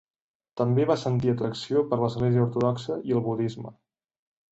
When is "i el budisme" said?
3.11-3.75